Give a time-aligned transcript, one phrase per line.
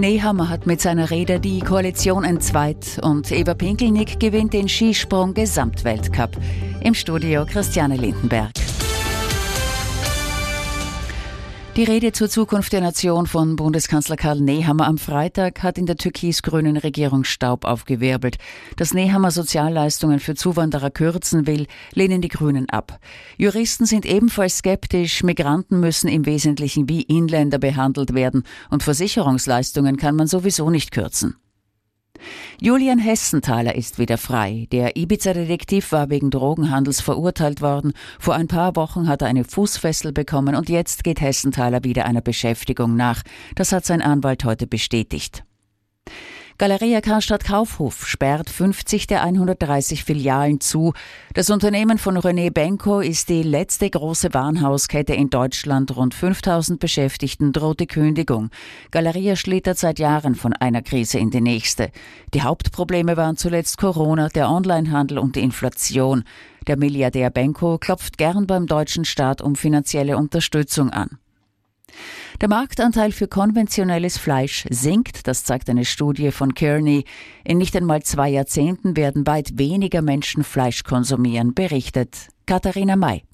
[0.00, 6.30] Nehammer hat mit seiner Rede die Koalition entzweit und Eva Pinkelnick gewinnt den Skisprung Gesamtweltcup.
[6.82, 8.69] Im Studio Christiane Lindenberg.
[11.76, 15.96] Die Rede zur Zukunft der Nation von Bundeskanzler Karl Nehammer am Freitag hat in der
[15.96, 18.38] türkis-grünen Regierung Staub aufgewirbelt.
[18.76, 22.98] Dass Nehammer Sozialleistungen für Zuwanderer kürzen will, lehnen die Grünen ab.
[23.38, 25.22] Juristen sind ebenfalls skeptisch.
[25.22, 31.36] Migranten müssen im Wesentlichen wie Inländer behandelt werden und Versicherungsleistungen kann man sowieso nicht kürzen.
[32.60, 34.66] Julian Hessenthaler ist wieder frei.
[34.72, 37.92] Der Ibiza-Detektiv war wegen Drogenhandels verurteilt worden.
[38.18, 42.20] Vor ein paar Wochen hat er eine Fußfessel bekommen und jetzt geht Hessenthaler wieder einer
[42.20, 43.22] Beschäftigung nach.
[43.54, 45.44] Das hat sein Anwalt heute bestätigt.
[46.60, 50.92] Galeria Karstadt Kaufhof sperrt 50 der 130 Filialen zu.
[51.32, 55.96] Das Unternehmen von René Benko ist die letzte große Warenhauskette in Deutschland.
[55.96, 58.50] Rund 5000 Beschäftigten droht die Kündigung.
[58.90, 61.90] Galeria schlittert seit Jahren von einer Krise in die nächste.
[62.34, 66.24] Die Hauptprobleme waren zuletzt Corona, der Onlinehandel und die Inflation.
[66.66, 71.18] Der Milliardär Benko klopft gern beim deutschen Staat um finanzielle Unterstützung an.
[72.40, 77.04] Der Marktanteil für konventionelles Fleisch sinkt, das zeigt eine Studie von Kearney.
[77.44, 83.24] In nicht einmal zwei Jahrzehnten werden weit weniger Menschen Fleisch konsumieren, berichtet Katharina May.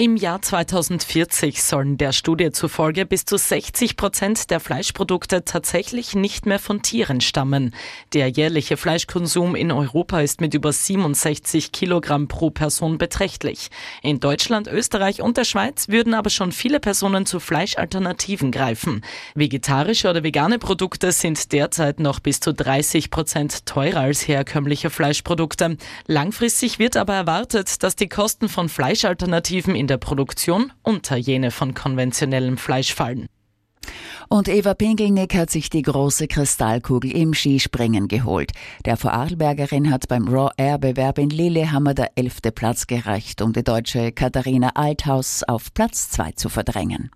[0.00, 6.46] Im Jahr 2040 sollen der Studie zufolge bis zu 60 Prozent der Fleischprodukte tatsächlich nicht
[6.46, 7.74] mehr von Tieren stammen.
[8.14, 13.68] Der jährliche Fleischkonsum in Europa ist mit über 67 Kilogramm pro Person beträchtlich.
[14.02, 19.04] In Deutschland, Österreich und der Schweiz würden aber schon viele Personen zu Fleischalternativen greifen.
[19.34, 25.76] Vegetarische oder vegane Produkte sind derzeit noch bis zu 30 Prozent teurer als herkömmliche Fleischprodukte.
[26.06, 31.74] Langfristig wird aber erwartet, dass die Kosten von Fleischalternativen in der Produktion unter jene von
[31.74, 33.26] konventionellem Fleisch fallen.
[34.28, 38.52] Und Eva Pinkelnick hat sich die große Kristallkugel im Skispringen geholt.
[38.84, 43.64] Der Vorarlbergerin hat beim Raw Air Bewerb in Lillehammer der elfte Platz gereicht, um die
[43.64, 47.10] deutsche Katharina Althaus auf Platz zwei zu verdrängen.